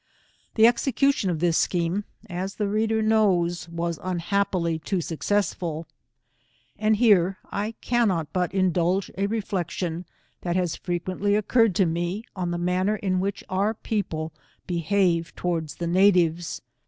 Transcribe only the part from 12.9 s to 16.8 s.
in which otfr |ifeople behave towards the natives.